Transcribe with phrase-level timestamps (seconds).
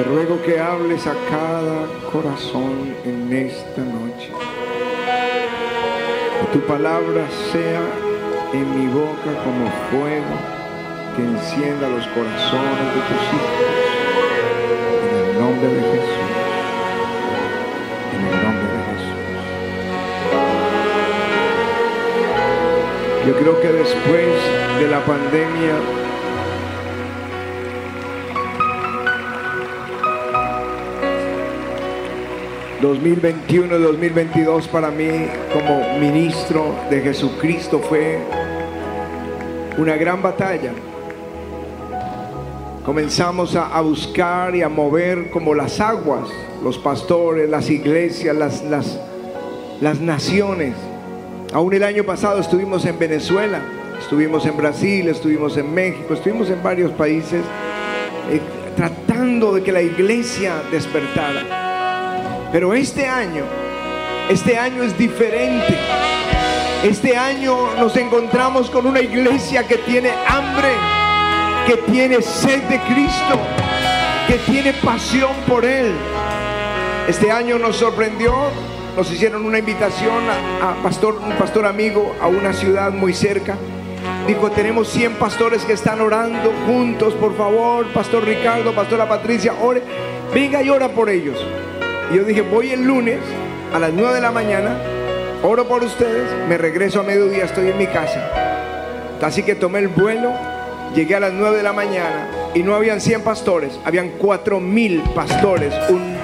[0.00, 4.32] Te ruego que hables a cada corazón en esta noche.
[6.40, 7.82] Que tu palabra sea
[8.54, 10.34] en mi boca como fuego
[11.14, 13.60] que encienda los corazones de tus hijos.
[15.04, 16.30] En el nombre de Jesús.
[18.14, 19.20] En el nombre de Jesús.
[23.26, 24.32] Yo creo que después
[24.78, 25.74] de la pandemia
[32.80, 35.08] 2021 y 2022 para mí
[35.52, 38.18] como ministro de Jesucristo fue
[39.76, 40.72] una gran batalla.
[42.84, 46.28] Comenzamos a, a buscar y a mover como las aguas,
[46.64, 48.98] los pastores, las iglesias, las, las,
[49.82, 50.74] las naciones.
[51.52, 53.60] Aún el año pasado estuvimos en Venezuela,
[54.00, 57.42] estuvimos en Brasil, estuvimos en México, estuvimos en varios países
[58.30, 58.40] eh,
[58.74, 61.59] tratando de que la iglesia despertara.
[62.52, 63.44] Pero este año,
[64.28, 65.78] este año es diferente.
[66.82, 70.70] Este año nos encontramos con una iglesia que tiene hambre,
[71.66, 73.38] que tiene sed de Cristo,
[74.26, 75.92] que tiene pasión por Él.
[77.06, 78.34] Este año nos sorprendió,
[78.96, 80.24] nos hicieron una invitación
[80.60, 83.56] a, pastor, un pastor amigo a una ciudad muy cerca.
[84.26, 89.82] Dijo, tenemos 100 pastores que están orando juntos, por favor, Pastor Ricardo, Pastora Patricia, ore,
[90.32, 91.36] venga y ora por ellos.
[92.10, 93.18] Y yo dije, voy el lunes
[93.72, 94.76] a las 9 de la mañana,
[95.42, 98.20] oro por ustedes, me regreso a mediodía, estoy en mi casa.
[99.22, 100.32] Así que tomé el vuelo,
[100.94, 105.02] llegué a las 9 de la mañana y no habían 100 pastores, habían 4 mil
[105.14, 106.16] pastores un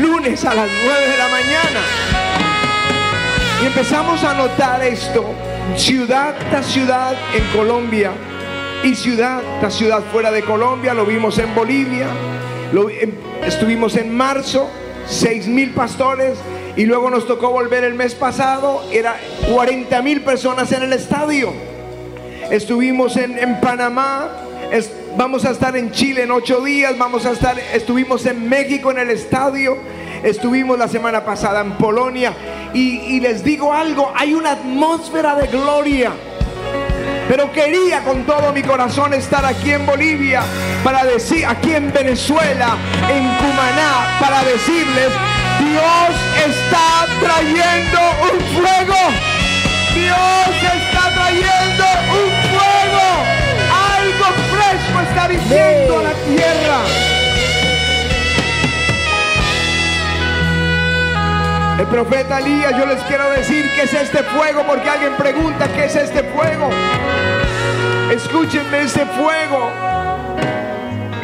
[0.00, 1.80] lunes a las 9 de la mañana.
[3.62, 5.24] Y empezamos a notar esto,
[5.74, 8.12] ciudad tras ciudad en Colombia
[8.84, 12.06] y ciudad tras ciudad fuera de Colombia, lo vimos en Bolivia,
[13.44, 14.70] estuvimos en marzo,
[15.08, 16.38] 6 mil pastores
[16.76, 19.16] y luego nos tocó volver el mes pasado, era
[19.52, 21.52] 40 mil personas en el estadio.
[22.50, 24.30] Estuvimos en, en Panamá,
[25.16, 28.98] vamos a estar en Chile en ocho días, vamos a estar, estuvimos en México en
[28.98, 29.76] el estadio,
[30.22, 32.32] estuvimos la semana pasada en Polonia
[32.72, 36.12] y, y les digo algo, hay una atmósfera de gloria.
[37.28, 40.42] Pero quería con todo mi corazón estar aquí en Bolivia
[40.82, 45.10] para decir, aquí en Venezuela, en Cumaná, para decirles,
[45.60, 46.16] Dios
[46.48, 48.96] está trayendo un fuego.
[49.94, 51.84] Dios está trayendo
[52.16, 53.06] un fuego.
[53.98, 57.17] Algo fresco está diciendo a la tierra.
[61.78, 65.84] El profeta Elías, yo les quiero decir qué es este fuego, porque alguien pregunta qué
[65.84, 66.68] es este fuego.
[68.10, 69.70] Escúchenme, este fuego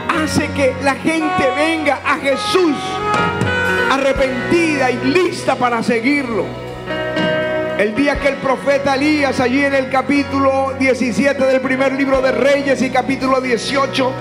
[0.08, 2.76] hace que la gente venga a Jesús
[3.90, 6.44] arrepentida y lista para seguirlo.
[7.76, 12.30] El día que el profeta Elías, allí en el capítulo 17 del primer libro de
[12.30, 14.12] Reyes y capítulo 18,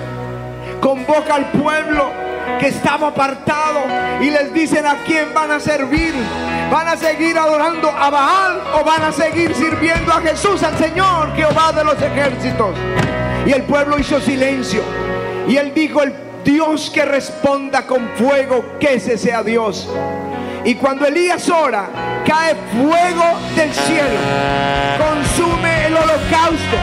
[0.82, 2.23] convoca al pueblo
[2.60, 3.82] que estaba apartado
[4.22, 6.14] y les dicen a quién van a servir.
[6.72, 11.36] ¿Van a seguir adorando a Baal o van a seguir sirviendo a Jesús, al Señor
[11.36, 12.76] Jehová de los ejércitos?
[13.46, 14.82] Y el pueblo hizo silencio.
[15.48, 19.90] Y él dijo, el Dios que responda con fuego, que ese sea Dios.
[20.66, 21.90] Y cuando Elías ora,
[22.26, 24.20] cae fuego del cielo,
[24.98, 26.78] consume el holocausto.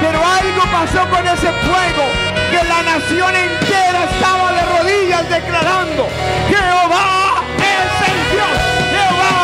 [0.00, 2.04] Pero algo pasó con ese fuego,
[2.64, 6.08] la nación entera estaba de rodillas declarando,
[6.48, 8.56] Jehová es el Dios,
[8.90, 9.38] Jehová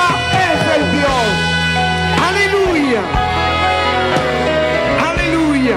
[0.50, 1.24] es el Dios.
[2.28, 3.02] Aleluya,
[5.10, 5.76] aleluya.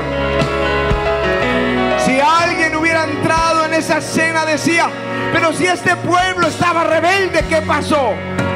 [2.05, 4.89] Si alguien hubiera entrado en esa escena decía,
[5.33, 8.13] pero si este pueblo estaba rebelde, ¿qué pasó?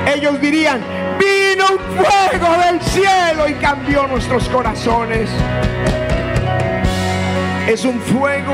[0.08, 0.82] Ellos dirían,
[1.20, 5.30] vino un fuego del cielo y cambió nuestros corazones.
[7.72, 8.54] Es un fuego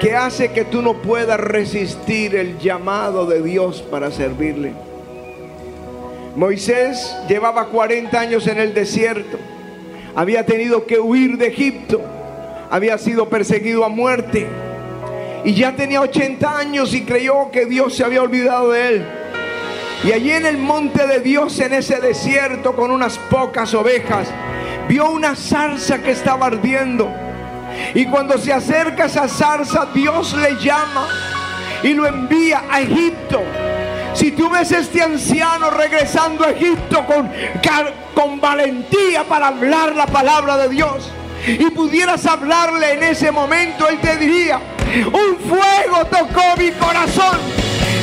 [0.00, 4.72] que hace que tú no puedas resistir el llamado de Dios para servirle.
[6.34, 9.38] Moisés llevaba 40 años en el desierto,
[10.16, 12.00] había tenido que huir de Egipto,
[12.68, 14.48] había sido perseguido a muerte
[15.44, 19.06] y ya tenía 80 años y creyó que Dios se había olvidado de él.
[20.02, 24.26] Y allí en el monte de Dios, en ese desierto, con unas pocas ovejas,
[24.90, 27.08] vio una zarza que estaba ardiendo.
[27.94, 31.06] Y cuando se acerca esa zarza, Dios le llama
[31.84, 33.40] y lo envía a Egipto.
[34.14, 37.30] Si tú ves este anciano regresando a Egipto con,
[38.14, 41.08] con valentía para hablar la palabra de Dios
[41.46, 44.60] y pudieras hablarle en ese momento, él te diría,
[45.06, 47.38] Un fuego tocó mi corazón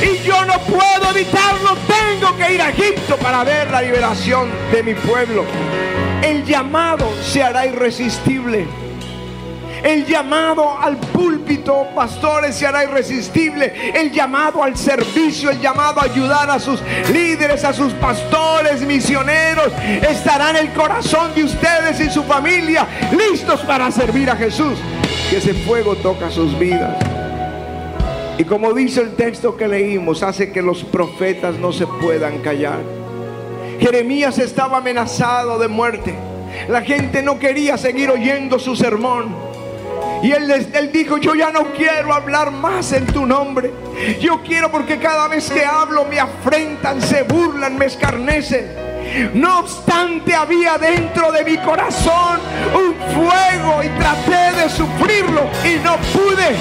[0.02, 1.76] y yo no puedo evitarlo.
[1.86, 5.44] Tengo que ir a Egipto para ver la liberación de mi pueblo.
[6.22, 8.66] El llamado se hará irresistible.
[9.82, 13.92] El llamado al púlpito, pastores, se hará irresistible.
[13.94, 16.80] El llamado al servicio, el llamado a ayudar a sus
[17.12, 19.72] líderes, a sus pastores, misioneros,
[20.08, 24.78] estará en el corazón de ustedes y su familia, listos para servir a Jesús.
[25.30, 26.96] Que ese fuego toca sus vidas.
[28.38, 32.97] Y como dice el texto que leímos, hace que los profetas no se puedan callar.
[33.78, 36.14] Jeremías estaba amenazado de muerte.
[36.68, 39.34] La gente no quería seguir oyendo su sermón.
[40.22, 43.72] Y él, él dijo, yo ya no quiero hablar más en tu nombre.
[44.20, 48.87] Yo quiero porque cada vez que hablo me afrentan, se burlan, me escarnecen.
[49.34, 52.40] No obstante, había dentro de mi corazón
[52.74, 56.56] un fuego y traté de sufrirlo y no pude.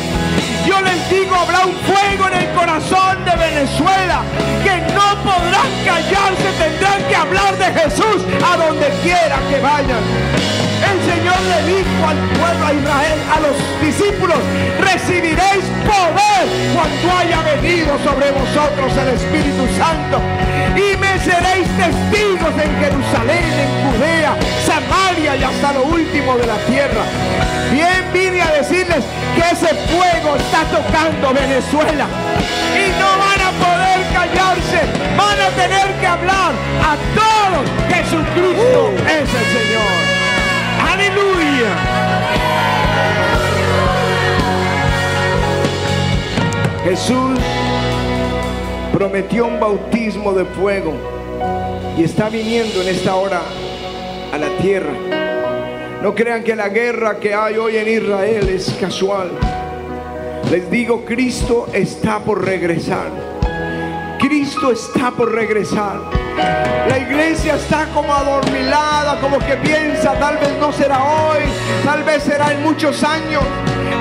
[0.65, 4.21] Yo les digo, habrá un fuego en el corazón de Venezuela
[4.63, 10.03] que no podrán callarse, tendrán que hablar de Jesús a donde quiera que vayan.
[10.77, 14.37] El Señor le dijo al pueblo a Israel, a los discípulos,
[14.79, 20.21] recibiréis poder cuando haya venido sobre vosotros el Espíritu Santo.
[21.19, 24.35] Seréis testigos en Jerusalén, en Judea,
[24.65, 27.03] Samaria y hasta lo último de la tierra.
[27.71, 29.03] Bien vine a decirles
[29.35, 32.07] que ese fuego está tocando Venezuela.
[32.75, 34.81] Y no van a poder callarse,
[35.17, 36.51] van a tener que hablar
[36.83, 37.63] a todos.
[37.89, 39.97] Jesucristo es el Señor.
[40.91, 41.97] Aleluya.
[46.83, 47.36] Jesús
[49.17, 50.93] prometió un bautismo de fuego
[51.97, 53.41] y está viniendo en esta hora
[54.31, 54.93] a la tierra.
[56.03, 59.31] No crean que la guerra que hay hoy en Israel es casual.
[60.51, 63.09] Les digo, Cristo está por regresar.
[64.19, 65.99] Cristo está por regresar.
[66.87, 71.41] La iglesia está como adormilada, como que piensa, tal vez no será hoy,
[71.83, 73.41] tal vez será en muchos años.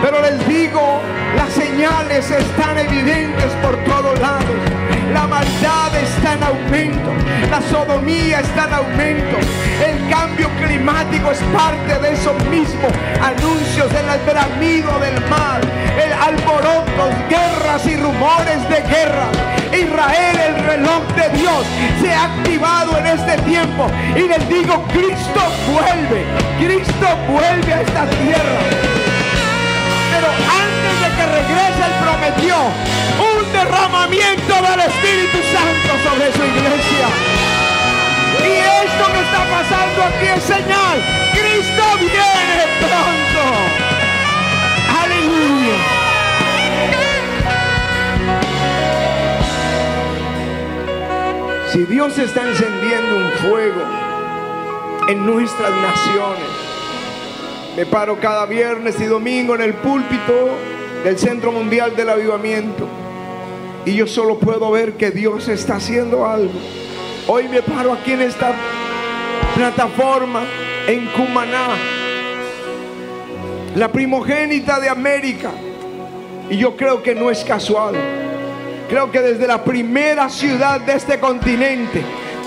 [0.03, 1.01] Pero les digo,
[1.37, 4.57] las señales están evidentes por todos lados.
[5.13, 7.11] La maldad está en aumento,
[7.51, 9.37] la sodomía está en aumento,
[9.87, 12.89] el cambio climático es parte de eso mismo.
[13.23, 15.61] Anuncios del bramido del mal,
[15.97, 19.29] el alborotos, guerras y rumores de guerra.
[19.73, 21.67] Israel, el reloj de Dios,
[22.01, 23.87] se ha activado en este tiempo.
[24.15, 25.41] Y les digo, Cristo
[25.73, 26.25] vuelve,
[26.59, 29.06] Cristo vuelve a esta tierra.
[30.17, 32.57] Pero antes de que regrese, Él prometió
[33.21, 37.07] un derramamiento del Espíritu Santo sobre su iglesia.
[38.41, 38.53] Y
[38.87, 40.97] esto que está pasando aquí es señal.
[41.35, 43.43] Cristo viene pronto.
[45.03, 45.77] Aleluya.
[51.73, 53.83] Si Dios está encendiendo un fuego
[55.09, 56.66] en nuestras naciones,
[57.77, 60.57] me paro cada viernes y domingo en el púlpito
[61.05, 62.89] del Centro Mundial del Avivamiento
[63.85, 66.55] y yo solo puedo ver que Dios está haciendo algo.
[67.29, 68.55] Hoy me paro aquí en esta
[69.55, 70.43] plataforma
[70.89, 71.69] en Cumaná,
[73.75, 75.51] la primogénita de América,
[76.49, 77.95] y yo creo que no es casual.
[78.89, 82.03] Creo que desde la primera ciudad de este continente,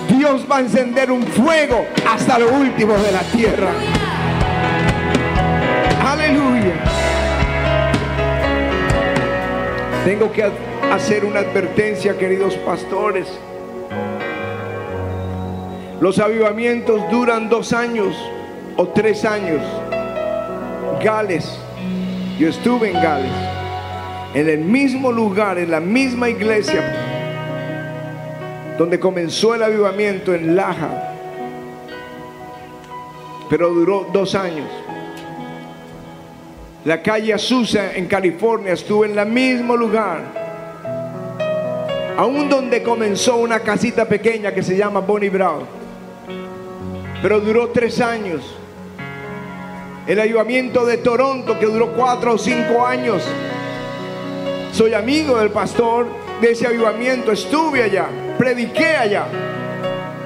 [0.09, 3.71] Dios va a encender un fuego hasta lo último de la tierra.
[6.09, 6.73] Aleluya.
[10.03, 10.43] Tengo que
[10.91, 13.27] hacer una advertencia, queridos pastores.
[16.01, 18.15] Los avivamientos duran dos años
[18.75, 19.61] o tres años.
[21.03, 21.59] Gales.
[22.39, 23.31] Yo estuve en Gales
[24.33, 26.81] en el mismo lugar, en la misma iglesia
[28.79, 31.13] donde comenzó el avivamiento en Laja,
[33.47, 34.69] pero duró dos años.
[36.85, 40.21] La calle Azusa en California estuvo en el mismo lugar,
[42.17, 45.65] aún donde comenzó una casita pequeña que se llama Bonnie Brown,
[47.21, 48.55] pero duró tres años.
[50.07, 53.23] El avivamiento de Toronto que duró cuatro o cinco años
[54.71, 56.07] soy amigo del pastor
[56.39, 57.33] de ese avivamiento.
[57.33, 58.07] Estuve allá,
[58.37, 59.25] prediqué allá,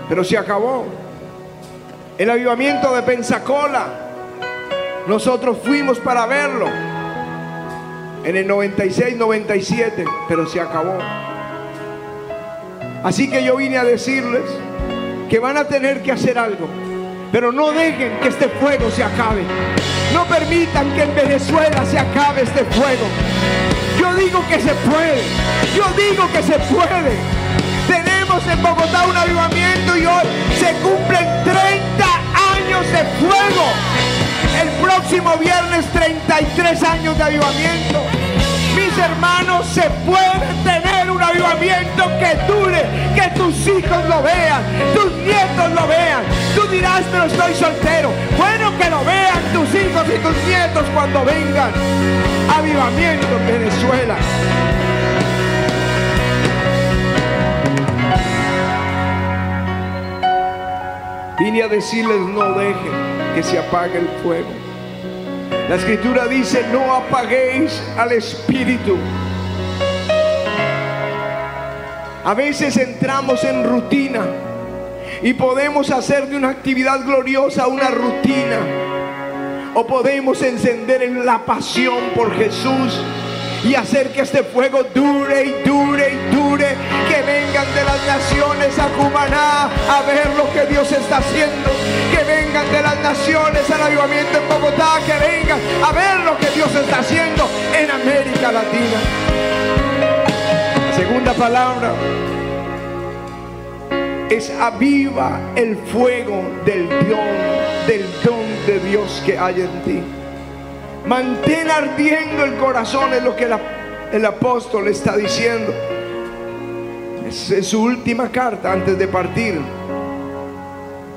[0.07, 0.85] pero se acabó.
[2.17, 4.02] El avivamiento de Pensacola,
[5.07, 6.67] nosotros fuimos para verlo
[8.23, 10.97] en el 96, 97, pero se acabó.
[13.03, 14.43] Así que yo vine a decirles
[15.29, 16.67] que van a tener que hacer algo,
[17.33, 19.43] pero no dejen que este fuego se acabe.
[20.13, 23.05] No permitan que en Venezuela se acabe este fuego.
[23.99, 25.21] Yo digo que se puede.
[25.75, 27.17] Yo digo que se puede.
[27.87, 30.23] Tenemos en Bogotá un avivamiento y hoy
[30.57, 32.05] se cumplen 30
[32.55, 34.02] años de fuego.
[34.83, 38.01] Próximo viernes 33 años de avivamiento.
[38.75, 42.83] Mis hermanos, se puede tener un avivamiento que dure,
[43.15, 44.61] que tus hijos lo vean,
[44.93, 46.23] tus nietos lo vean.
[46.53, 48.11] Tú dirás, pero estoy soltero.
[48.37, 51.71] Bueno, que lo vean tus hijos y tus nietos cuando vengan.
[52.53, 54.17] Avivamiento en Venezuela.
[61.39, 64.62] Vine a decirles no dejen que se apague el fuego.
[65.69, 68.97] La escritura dice, no apaguéis al espíritu.
[72.25, 74.21] A veces entramos en rutina
[75.21, 78.59] y podemos hacer de una actividad gloriosa una rutina.
[79.73, 83.01] O podemos encender en la pasión por Jesús
[83.63, 86.75] y hacer que este fuego dure y dure y dure.
[87.09, 91.71] Que vengan de las naciones a Cumaná a ver lo que Dios está haciendo.
[92.11, 94.39] Que vengan de las naciones al avivamiento
[96.73, 98.97] Dios está haciendo en América Latina.
[100.95, 101.93] segunda palabra
[104.27, 110.01] es aviva el fuego del don, del don de Dios que hay en ti.
[111.05, 113.47] Mantén ardiendo el corazón, es lo que
[114.11, 115.71] el, apóstol está diciendo.
[117.27, 119.61] Es, su última carta antes de partir.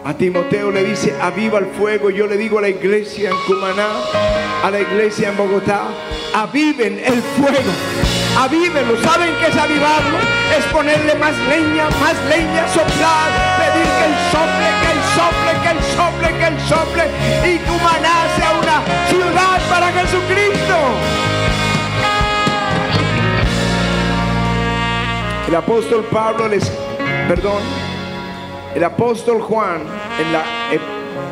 [0.07, 2.11] A Timoteo le dice, aviva el fuego.
[2.11, 3.89] Yo le digo a la iglesia en Cumaná,
[4.63, 5.89] a la iglesia en Bogotá,
[6.33, 7.73] aviven el fuego.
[8.39, 9.03] Avívenlo.
[9.03, 10.19] ¿Saben qué es avivarlo?
[10.57, 15.71] Es ponerle más leña, más leña, soplar, pedir que el sople, que el sople, que
[15.75, 17.05] el sople, que el sople.
[17.51, 20.77] Y Cumaná sea una ciudad para Jesucristo.
[25.49, 26.71] El apóstol Pablo les,
[27.27, 27.61] perdón,
[28.77, 29.81] el apóstol Juan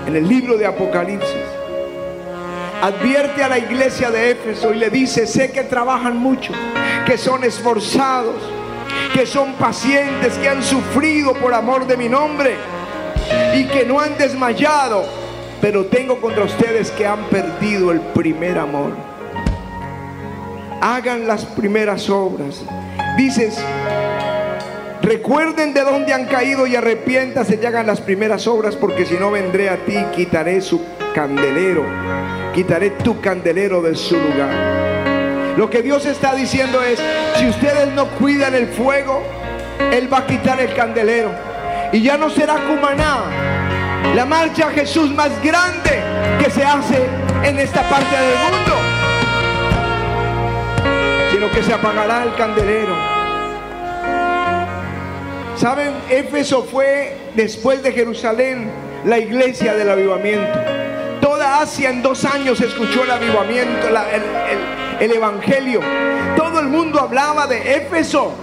[0.06, 1.28] en, el libro de Apocalipsis
[2.80, 6.54] advierte a la iglesia de Éfeso y le dice, sé que trabajan mucho,
[7.04, 8.36] que son esforzados,
[9.12, 12.56] que son pacientes, que han sufrido por amor de mi nombre
[13.54, 15.04] y que no han desmayado,
[15.60, 18.92] pero tengo contra ustedes que han perdido el primer amor.
[20.80, 22.62] Hagan las primeras obras.
[23.18, 23.62] Dices,
[25.04, 29.30] recuerden de dónde han caído y arrepiéntase y hagan las primeras obras, porque si no
[29.30, 30.82] vendré a ti, quitaré su
[31.14, 31.84] candelero
[32.54, 35.54] quitaré tu candelero de su lugar.
[35.56, 37.00] Lo que Dios está diciendo es,
[37.36, 39.22] si ustedes no cuidan el fuego,
[39.92, 41.32] Él va a quitar el candelero.
[41.92, 43.24] Y ya no será Cumaná,
[44.14, 46.00] la marcha a Jesús más grande
[46.42, 47.06] que se hace
[47.42, 48.72] en esta parte del mundo,
[51.32, 53.13] sino que se apagará el candelero.
[55.56, 55.92] ¿Saben?
[56.10, 58.70] Éfeso fue después de Jerusalén
[59.04, 60.58] la iglesia del avivamiento.
[61.20, 63.86] Toda Asia en dos años escuchó el avivamiento,
[65.00, 65.80] el, evangelio.
[66.36, 68.34] Todo el mundo hablaba de Éfeso.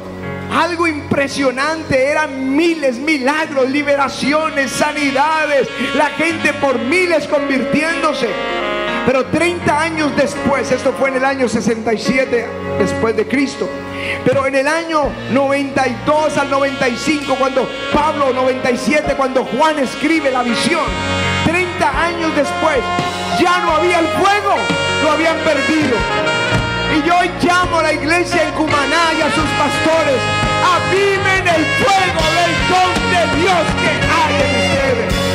[0.52, 8.28] Algo impresionante, eran miles, milagros, liberaciones, sanidades, la gente por miles convirtiéndose.
[9.06, 13.68] Pero 30 años después, esto fue en el año 67 después de Cristo,
[14.24, 20.86] pero en el año 92 al 95, cuando Pablo 97, cuando Juan escribe la visión,
[21.46, 22.78] 30 años después,
[23.42, 24.56] ya no había el fuego,
[25.04, 25.98] lo habían perdido.
[26.96, 30.22] Y yo hoy llamo a la iglesia en Cumaná y a sus pastores,
[30.78, 35.31] aviven el fuego del don de Dios que hay en ustedes.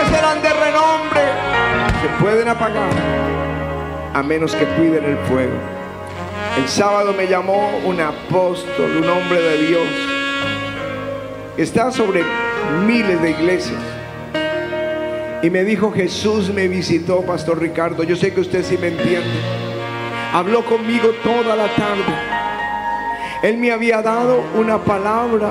[0.00, 1.20] Antes eran de renombre
[2.00, 2.90] se pueden apagar
[4.14, 5.52] a menos que cuiden el fuego.
[6.56, 9.88] El sábado me llamó un apóstol, un hombre de Dios.
[11.56, 12.22] Está sobre
[12.86, 13.80] miles de iglesias.
[15.42, 18.02] Y me dijo, Jesús me visitó, Pastor Ricardo.
[18.02, 19.28] Yo sé que usted sí me entiende.
[20.32, 22.14] Habló conmigo toda la tarde.
[23.42, 25.50] Él me había dado una palabra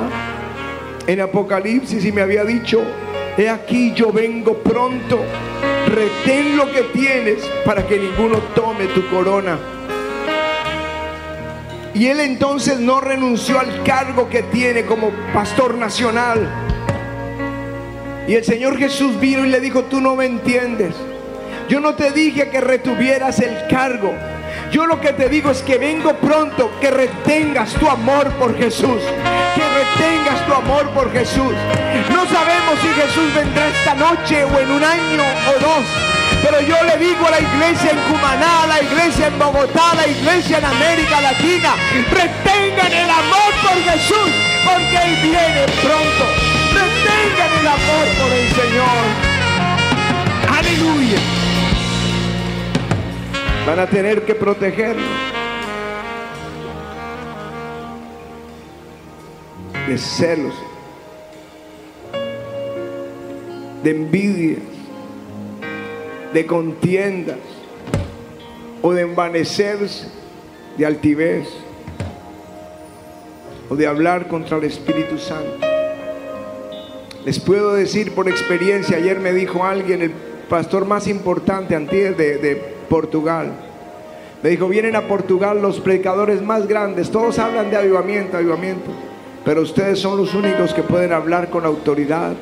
[1.07, 2.83] en Apocalipsis y me había dicho,
[3.37, 5.19] he aquí yo vengo pronto.
[5.87, 9.57] Retén lo que tienes para que ninguno tome tu corona.
[11.93, 16.47] Y él entonces no renunció al cargo que tiene como pastor nacional.
[18.27, 20.95] Y el Señor Jesús vino y le dijo, tú no me entiendes.
[21.67, 24.13] Yo no te dije que retuvieras el cargo.
[24.71, 29.01] Yo lo que te digo es que vengo pronto, que retengas tu amor por Jesús,
[29.55, 31.53] que retengas tu amor por Jesús.
[32.11, 35.85] No sabemos si Jesús vendrá esta noche o en un año o dos,
[36.43, 39.95] pero yo le digo a la iglesia en Cumaná, a la iglesia en Bogotá, a
[39.95, 41.73] la iglesia en América Latina,
[42.11, 44.31] retengan el amor por Jesús,
[44.63, 46.25] porque Él viene pronto.
[46.73, 49.29] Retengan el amor por el Señor.
[50.59, 51.48] Aleluya.
[53.69, 55.03] Van a tener que protegerlo.
[59.87, 60.55] De celos,
[63.83, 64.63] de envidias,
[66.33, 67.37] de contiendas
[68.81, 70.07] o de envanecerse,
[70.75, 71.47] de altivez
[73.69, 75.59] o de hablar contra el Espíritu Santo.
[77.23, 80.11] Les puedo decir por experiencia, ayer me dijo alguien, el
[80.49, 83.53] pastor más importante antes de, de Portugal,
[84.43, 88.91] me dijo, vienen a Portugal los predicadores más grandes, todos hablan de avivamiento, avivamiento,
[89.45, 92.33] pero ustedes son los únicos que pueden hablar con autoridad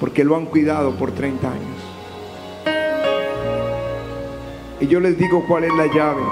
[0.00, 1.90] porque lo han cuidado por 30 años.
[4.80, 6.22] Y yo les digo cuál es la llave.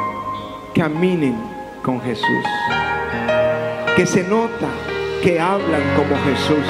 [0.75, 1.37] Caminen
[1.83, 2.25] con Jesús.
[3.95, 4.69] Que se nota
[5.23, 6.67] que hablan como Jesús.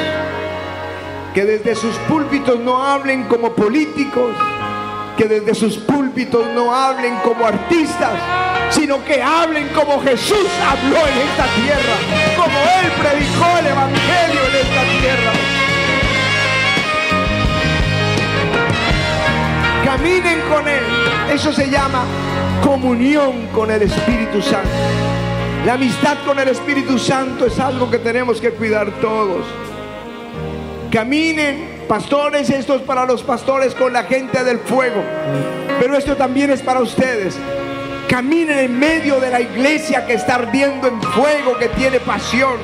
[1.34, 4.34] Que desde sus púlpitos no hablen como políticos.
[5.18, 8.12] Que desde sus púlpitos no hablen como artistas.
[8.70, 11.96] Sino que hablen como Jesús habló en esta tierra.
[12.36, 15.58] Como Él predicó el Evangelio en esta tierra.
[19.88, 20.84] caminen con Él.
[21.32, 22.04] Eso se llama
[22.62, 24.68] comunión con el Espíritu Santo.
[25.64, 29.46] La amistad con el Espíritu Santo es algo que tenemos que cuidar todos.
[30.92, 35.02] Caminen, pastores, esto es para los pastores con la gente del fuego.
[35.80, 37.36] Pero esto también es para ustedes.
[38.08, 42.58] Caminen en medio de la iglesia que está ardiendo en fuego, que tiene pasión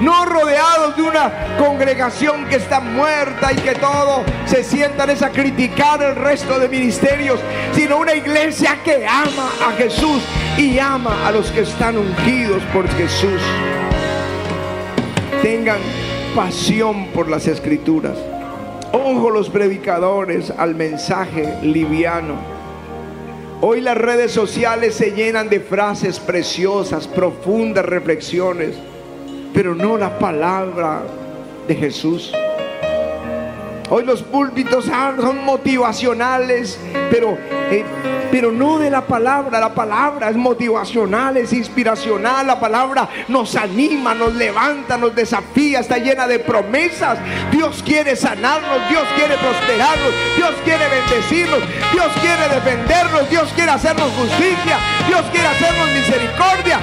[0.00, 5.30] no rodeados de una congregación que está muerta y que todo se sientan es a
[5.30, 7.40] criticar el resto de ministerios,
[7.72, 10.22] sino una iglesia que ama a Jesús
[10.56, 13.40] y ama a los que están ungidos por Jesús.
[15.42, 15.78] Tengan
[16.34, 18.16] pasión por las escrituras.
[18.92, 22.34] Ojo los predicadores al mensaje liviano.
[23.60, 28.76] Hoy las redes sociales se llenan de frases preciosas, profundas reflexiones
[29.52, 31.02] pero no la palabra
[31.66, 32.32] de Jesús.
[33.90, 36.78] Hoy los púlpitos son motivacionales,
[37.10, 37.38] pero,
[37.70, 37.84] eh,
[38.30, 39.60] pero no de la palabra.
[39.60, 42.46] La palabra es motivacional, es inspiracional.
[42.46, 47.18] La palabra nos anima, nos levanta, nos desafía, está llena de promesas.
[47.50, 51.60] Dios quiere sanarnos, Dios quiere prosperarnos, Dios quiere bendecirnos,
[51.92, 54.76] Dios quiere defendernos, Dios quiere hacernos justicia,
[55.08, 56.78] Dios quiere hacernos misericordia.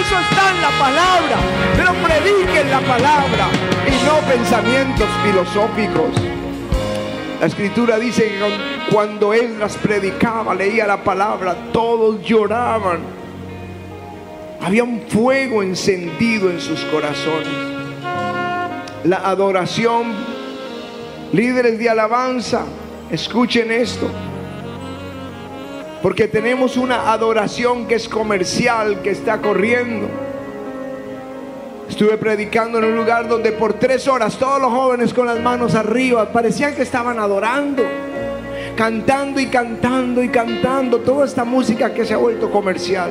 [0.00, 1.36] Eso está en la palabra,
[1.76, 3.48] pero prediquen la palabra
[3.86, 6.10] y no pensamientos filosóficos.
[7.40, 13.00] La escritura dice que cuando él las predicaba, leía la palabra, todos lloraban.
[14.60, 17.48] Había un fuego encendido en sus corazones.
[19.04, 20.12] La adoración,
[21.32, 22.64] líderes de alabanza,
[23.10, 24.08] escuchen esto.
[26.04, 30.06] Porque tenemos una adoración que es comercial, que está corriendo.
[31.88, 35.74] Estuve predicando en un lugar donde por tres horas todos los jóvenes con las manos
[35.74, 37.84] arriba parecían que estaban adorando,
[38.76, 43.10] cantando y cantando y cantando toda esta música que se ha vuelto comercial.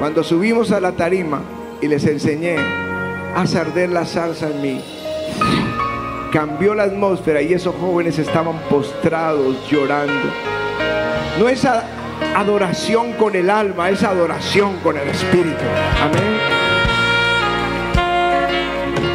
[0.00, 1.40] Cuando subimos a la tarima
[1.80, 2.56] y les enseñé
[3.32, 4.84] a arder la salsa en mí,
[6.32, 10.32] cambió la atmósfera y esos jóvenes estaban postrados llorando.
[11.38, 11.66] No es
[12.34, 15.64] adoración con el alma, es adoración con el espíritu.
[16.02, 16.66] Amén.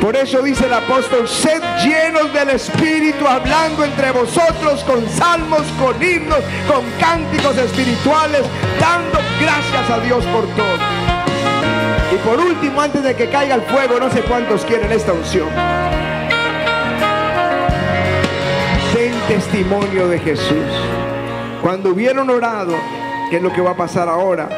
[0.02, 6.02] Por eso dice el apóstol, sed llenos del Espíritu, hablando entre vosotros con salmos, con
[6.02, 8.42] himnos, con cánticos espirituales,
[8.80, 10.78] dando gracias a Dios por todo.
[12.12, 15.48] Y por último, antes de que caiga el fuego, no sé cuántos quieren esta unción.
[18.96, 20.91] Den testimonio de Jesús.
[21.62, 22.74] Cuando hubieron orado,
[23.30, 24.50] que es lo que va a pasar ahora,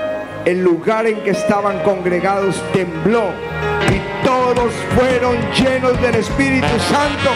[0.46, 3.26] el lugar en que estaban congregados tembló
[3.92, 7.30] y todos fueron llenos del Espíritu Santo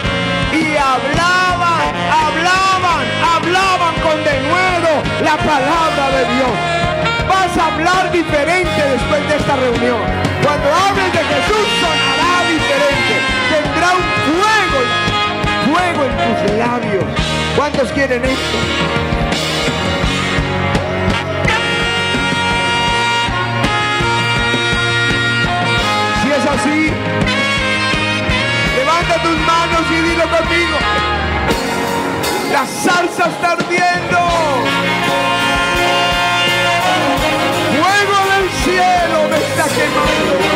[0.52, 3.04] y hablaban, hablaban,
[3.36, 4.90] hablaban con denuedo
[5.22, 6.54] la palabra de Dios.
[7.28, 10.00] Vas a hablar diferente después de esta reunión.
[10.42, 13.14] Cuando hables de Jesús sonará diferente.
[13.52, 14.80] Tendrá un fuego,
[15.68, 17.04] fuego en tus labios.
[17.54, 19.07] ¿Cuántos quieren esto?
[26.58, 26.90] así.
[28.76, 30.78] Levanta tus manos y dilo conmigo.
[32.52, 34.18] La salsa está ardiendo.
[37.78, 40.47] Fuego del cielo me está quemando.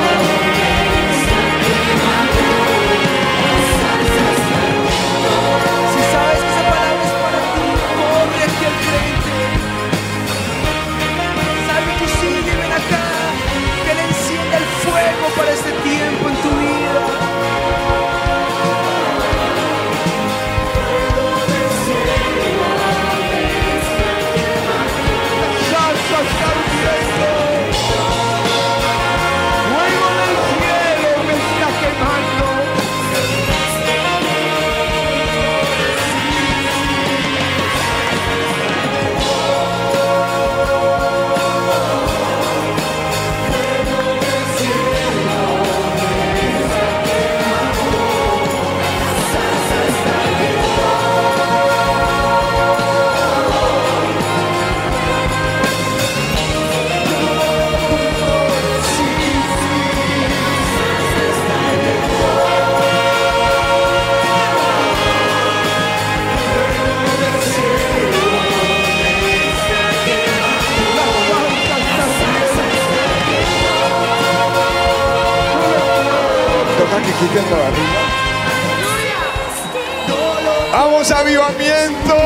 [80.72, 82.16] Vamos, avivamiento.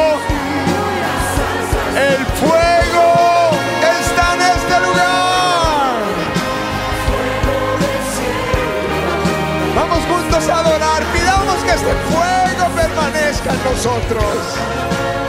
[1.97, 3.51] El fuego
[4.01, 5.97] está en este lugar.
[9.75, 11.03] Vamos juntos a adorar.
[11.13, 15.26] Pidamos que este fuego permanezca en nosotros.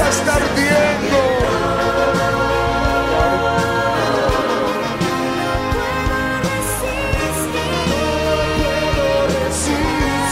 [0.00, 1.20] Salsa está.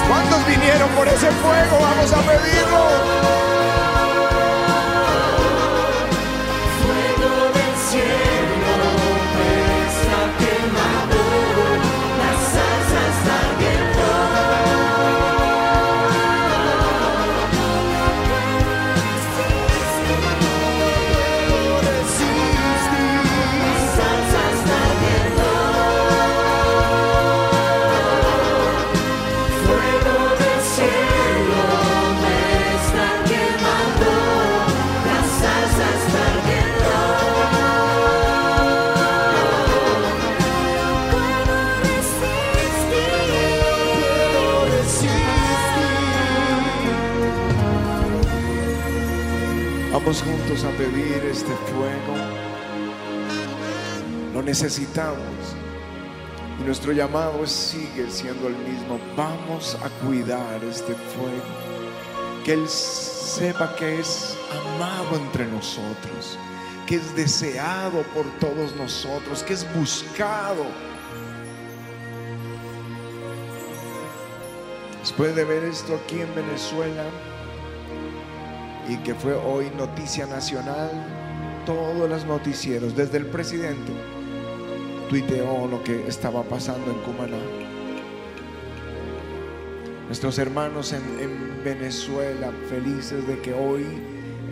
[0.08, 1.78] ¿Cuántos vinieron por ese fuego?
[1.80, 3.37] Vamos a pedirlo.
[56.60, 59.00] Y nuestro llamado sigue siendo el mismo.
[59.16, 61.42] Vamos a cuidar este fuego.
[62.44, 66.38] Que Él sepa que es amado entre nosotros.
[66.86, 69.42] Que es deseado por todos nosotros.
[69.42, 70.64] Que es buscado.
[75.00, 77.04] Después de ver esto aquí en Venezuela
[78.88, 80.90] y que fue hoy noticia nacional,
[81.66, 83.92] todos los noticieros, desde el presidente,
[85.08, 87.38] tuiteó lo que estaba pasando en Cumaná.
[90.06, 93.84] Nuestros hermanos en, en Venezuela, felices de que hoy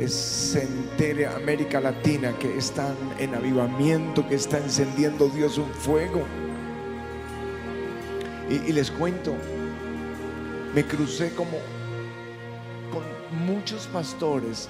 [0.06, 6.22] se entere América Latina que están en avivamiento, que está encendiendo Dios un fuego.
[8.50, 9.34] Y, y les cuento,
[10.74, 11.58] me crucé como
[12.92, 13.02] con
[13.46, 14.68] muchos pastores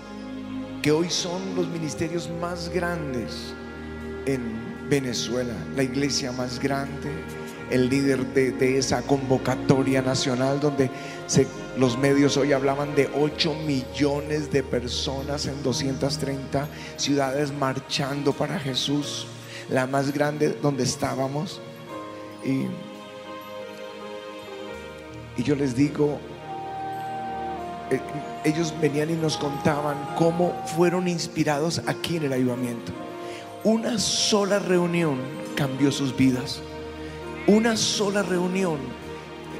[0.83, 3.53] que hoy son los ministerios más grandes
[4.27, 7.11] en Venezuela, la iglesia más grande,
[7.71, 10.91] el líder de, esa convocatoria nacional donde
[11.77, 19.27] los medios hoy hablaban de 8 millones de personas en 230 ciudades marchando para Jesús,
[19.69, 21.61] la más grande donde estábamos.
[22.45, 22.67] Y,
[25.41, 26.21] y yo les digo,
[27.91, 28.01] eh,
[28.45, 33.06] ellos venían y nos contaban cómo fueron inspirados aquí en el avivamiento.
[33.67, 35.19] Una sola reunión
[35.57, 36.61] cambió sus vidas.
[37.49, 38.79] Una sola reunión.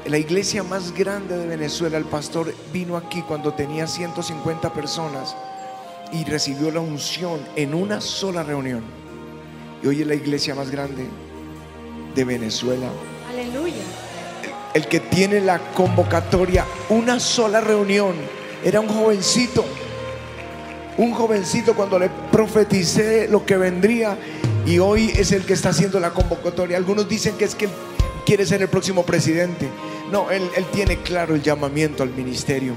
[0.05, 5.35] La iglesia más grande de Venezuela, el pastor vino aquí cuando tenía 150 personas
[6.13, 8.81] y recibió la unción en una sola reunión.
[9.83, 11.05] Y hoy es la iglesia más grande
[12.15, 12.87] de Venezuela.
[13.29, 13.83] Aleluya.
[14.73, 18.13] El que tiene la convocatoria, una sola reunión,
[18.63, 19.65] era un jovencito.
[20.97, 24.17] Un jovencito cuando le profeticé lo que vendría
[24.65, 26.75] y hoy es el que está haciendo la convocatoria.
[26.77, 27.71] Algunos dicen que es que él
[28.25, 29.69] quiere ser el próximo presidente.
[30.11, 32.73] No, él, él tiene claro el llamamiento al ministerio.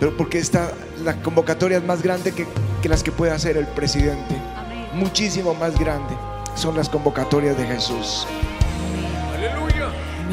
[0.00, 0.72] Pero porque esta,
[1.04, 2.46] la convocatoria es más grande que,
[2.82, 4.34] que las que puede hacer el presidente.
[4.56, 4.88] Amén.
[4.94, 6.14] Muchísimo más grande
[6.56, 8.26] son las convocatorias de Jesús.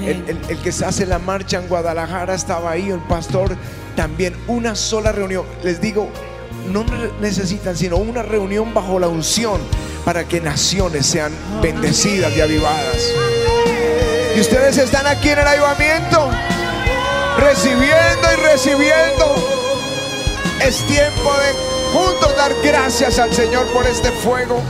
[0.05, 3.55] El, el- el que se hace la marcha en Guadalajara estaba ahí, el pastor
[3.95, 5.45] también, una sola reunión.
[5.63, 6.09] Les digo,
[6.71, 9.59] no ne- necesitan sino una reunión bajo la unción
[10.05, 13.11] para que naciones sean bendecidas y avivadas.
[14.35, 16.29] Y ustedes están aquí en el avivamiento,
[17.39, 19.35] recibiendo y recibiendo.
[20.65, 24.61] Es tiempo de juntos dar gracias al Señor por este fuego.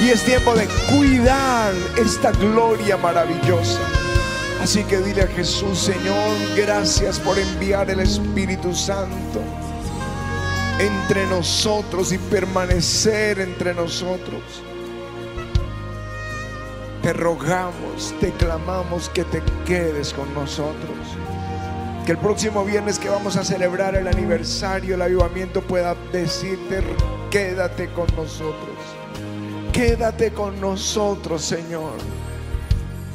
[0.00, 0.66] Y es tiempo de
[0.96, 3.80] cuidar esta gloria maravillosa.
[4.62, 9.40] Así que dile a Jesús, Señor, gracias por enviar el Espíritu Santo
[10.78, 14.42] entre nosotros y permanecer entre nosotros.
[17.02, 20.96] Te rogamos, te clamamos que te quedes con nosotros.
[22.04, 26.82] Que el próximo viernes que vamos a celebrar el aniversario, el avivamiento pueda decirte,
[27.30, 28.76] quédate con nosotros.
[29.72, 31.94] Quédate con nosotros, Señor.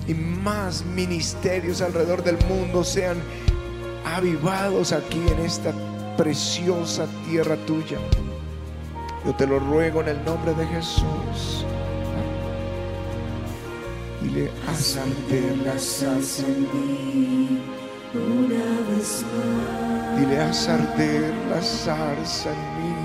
[0.08, 3.18] Y más ministerios alrededor del mundo sean
[4.06, 5.74] avivados aquí en esta
[6.18, 7.98] preciosa tierra tuya.
[9.26, 11.66] Yo te lo ruego en el nombre de Jesús.
[14.22, 17.62] Dile, haz arder la salsa en mí.
[20.18, 22.96] Dile, haz arder la zarza en mí.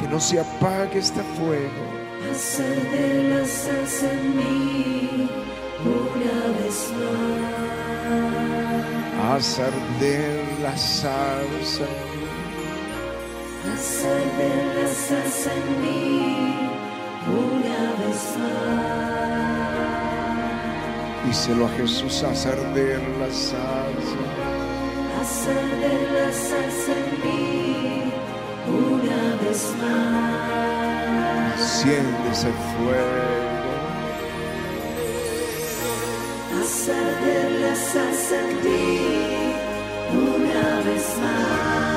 [0.00, 1.98] Que no se apague este fuego.
[2.30, 5.30] Hacer de la salsa en mí
[5.84, 7.58] una vez más.
[9.36, 12.17] Haz arder la zarza en mí.
[13.74, 16.70] Hacer de la salsa en mí
[17.26, 19.08] una vez más.
[21.26, 24.20] Díselo a Jesús, haz arder la salsa.
[25.20, 28.12] Hacer de la salsa en mí
[28.66, 31.60] una vez más.
[31.60, 33.72] Enciende ese fuego.
[36.62, 39.54] Hacer de la salsa en mí
[40.12, 41.87] una vez más.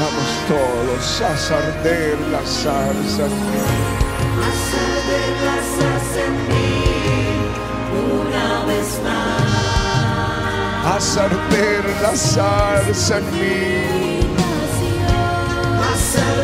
[0.00, 3.60] Vamos todos a haz arder la salsa en mí.
[4.48, 6.80] Hacer de la salsa en mí
[8.24, 9.50] una vez más.
[10.86, 14.20] Haz arder la salsa en mí.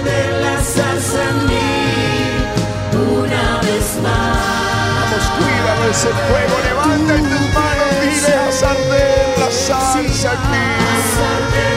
[0.05, 1.71] De la salsa en mí
[2.93, 4.37] una vez más.
[5.01, 6.55] Vamos, cuídalo ese fuego.
[6.69, 7.91] Levanta en tus manos.
[8.03, 11.76] Dile, haz arder la salsa en mí.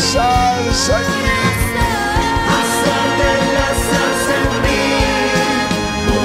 [0.00, 1.40] Salsa en mí.
[2.58, 4.86] Hacer de la salsa en mí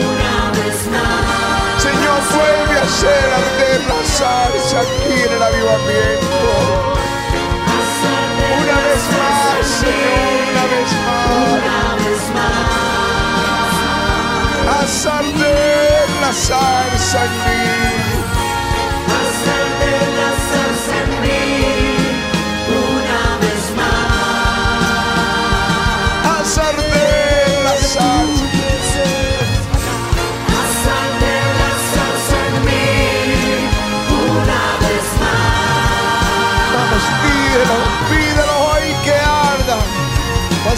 [0.07, 1.83] una vez más.
[1.83, 6.39] Señor, vuelve a hacer arder la salsa aquí en el avivamiento.
[8.61, 11.25] Una vez más, una vez más.
[11.57, 12.69] una vez más.
[14.81, 18.08] Haz arder la salsa en.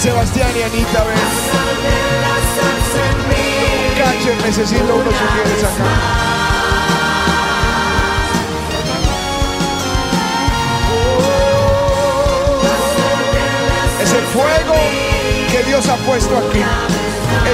[0.01, 1.15] Sebastián y Anita, ven.
[3.99, 5.83] Cacher, necesito unos sugieres acá.
[14.01, 14.73] Ese fuego
[15.51, 16.63] que Dios ha puesto aquí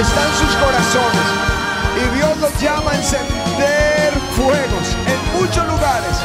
[0.00, 1.28] está en sus corazones.
[2.02, 4.07] Y Dios los llama a encender
[4.38, 6.16] fuegos en muchos lugares.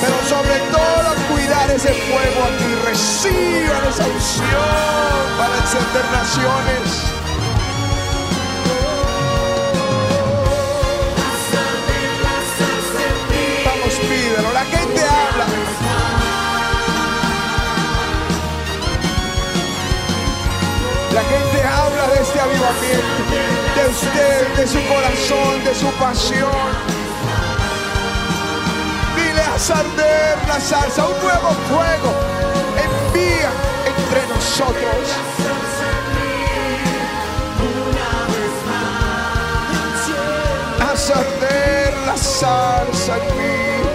[0.00, 2.70] Pero sobre todo cuidar ese fuego aquí.
[2.86, 6.86] Reciban esa unción para encender naciones.
[13.66, 14.52] Vamos, pídelo.
[14.52, 15.46] La gente habla.
[21.12, 23.22] La gente habla de este avivamiento,
[23.76, 26.99] de usted, de su corazón, de su pasión
[29.60, 32.12] haz arder la salsa, un nuevo fuego.
[32.76, 33.50] Envía
[33.86, 35.06] entre nosotros.
[41.12, 43.89] arder la salsa en mí.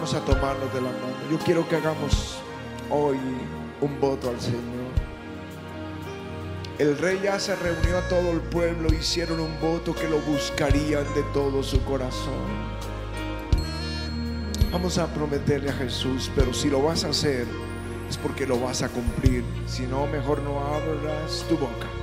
[0.00, 1.30] Vamos a tomarnos de la mano.
[1.30, 2.38] Yo quiero que hagamos
[2.88, 3.18] hoy
[3.82, 4.62] un voto al Señor.
[6.78, 11.04] El rey ya se reunió a todo el pueblo, hicieron un voto que lo buscarían
[11.12, 12.32] de todo su corazón.
[14.72, 17.46] Vamos a prometerle a Jesús, pero si lo vas a hacer
[18.08, 19.44] es porque lo vas a cumplir.
[19.66, 21.99] Si no, mejor no abras tu boca.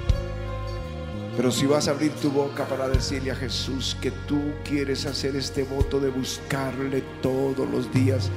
[1.37, 5.35] Pero si vas a abrir tu boca para decirle a Jesús que tú quieres hacer
[5.35, 8.31] este voto de buscarle todos los días,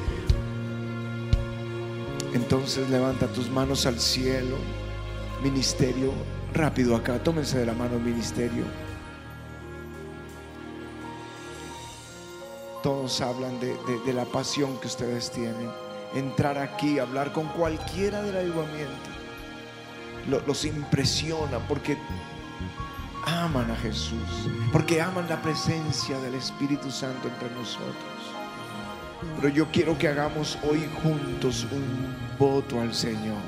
[2.35, 4.57] entonces levanta tus manos al cielo.
[5.43, 6.13] Ministerio,
[6.53, 8.65] rápido acá, tómense de la mano ministerio.
[12.83, 13.75] Todos hablan de,
[14.07, 15.71] de- la pasión que ustedes tienen.
[16.15, 19.11] Entrar aquí, hablar con cualquiera del ayudamiento.
[20.29, 21.97] Lo- los impresiona porque
[23.27, 27.95] aman a Jesús, porque aman la presencia del Espíritu Santo entre nosotros.
[29.37, 33.39] Pero yo quiero que hagamos hoy juntos un voto al Señor.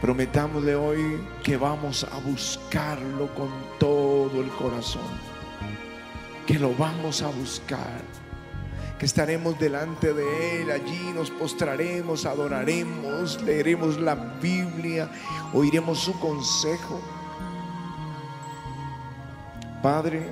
[0.00, 5.02] Prometámosle hoy que vamos a buscarlo con todo el corazón.
[6.46, 8.02] Que lo vamos a buscar.
[8.98, 10.70] Que estaremos delante de Él.
[10.70, 15.10] Allí nos postraremos, adoraremos, leeremos la Biblia,
[15.54, 17.00] oiremos su consejo.
[19.84, 20.22] Padre,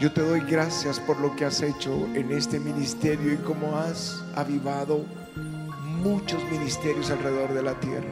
[0.00, 4.24] yo te doy gracias por lo que has hecho en este ministerio y cómo has
[4.34, 5.04] avivado
[6.02, 8.10] muchos ministerios alrededor de la tierra.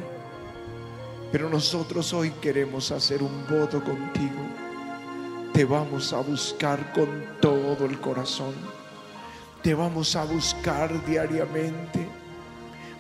[1.33, 4.41] Pero nosotros hoy queremos hacer un voto contigo.
[5.53, 7.09] Te vamos a buscar con
[7.41, 8.55] todo el corazón.
[9.61, 12.07] Te vamos a buscar diariamente.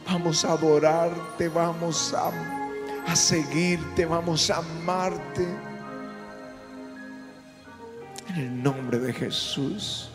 [0.08, 2.32] Vamos a adorarte, vamos a,
[3.06, 5.71] a seguirte, vamos a amarte.
[8.35, 10.09] En el nombre de Jesús,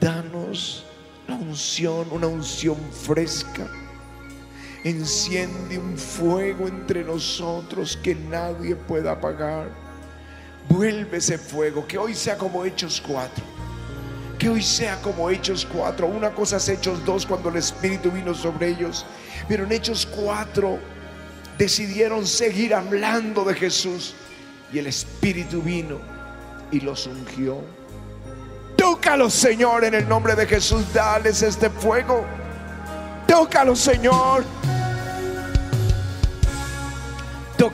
[0.00, 0.84] danos
[1.28, 3.68] la unción, una unción fresca.
[4.82, 9.68] Enciende un fuego entre nosotros que nadie pueda apagar.
[10.68, 13.44] Vuelve ese fuego, que hoy sea como Hechos 4.
[14.36, 16.08] Que hoy sea como Hechos 4.
[16.08, 19.06] Una cosa es Hechos 2 cuando el Espíritu vino sobre ellos.
[19.46, 20.80] Pero en Hechos 4
[21.58, 24.14] decidieron seguir hablando de Jesús.
[24.72, 26.14] Y el Espíritu vino
[26.74, 27.58] y los ungió.
[28.76, 30.92] Tócalos, Señor, en el nombre de Jesús.
[30.92, 32.24] Dales este fuego.
[33.28, 34.44] Tócalos, Señor.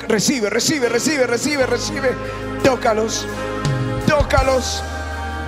[0.06, 2.10] Recibe, recibe, recibe, recibe, recibe.
[2.62, 3.26] Tócalos.
[4.06, 4.82] Tócalos.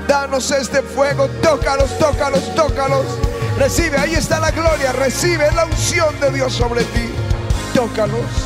[0.09, 1.29] Danos este fuego.
[1.43, 3.05] Tócalos, tócalos, tócalos.
[3.59, 4.93] Recibe, ahí está la gloria.
[4.93, 7.11] Recibe la unción de Dios sobre ti.
[7.75, 8.42] Tócalos.